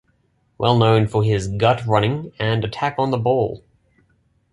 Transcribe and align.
Well 0.57 0.79
known 0.79 1.05
for 1.05 1.23
his 1.23 1.47
gut 1.47 1.85
running 1.85 2.31
and 2.39 2.65
attack 2.65 2.95
on 2.97 3.11
the 3.11 3.19
ball. 3.19 3.63